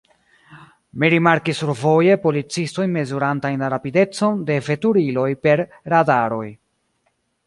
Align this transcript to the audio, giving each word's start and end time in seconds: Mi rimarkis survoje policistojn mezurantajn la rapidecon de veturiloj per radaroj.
Mi 1.01 1.07
rimarkis 1.13 1.59
survoje 1.63 2.15
policistojn 2.23 2.95
mezurantajn 2.95 3.61
la 3.65 3.69
rapidecon 3.75 4.39
de 4.49 4.55
veturiloj 4.71 5.29
per 5.45 5.63
radaroj. 5.95 6.45